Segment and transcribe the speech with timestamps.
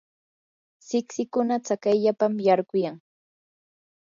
[0.87, 2.95] siksikuna tsakayllapam yarquyan.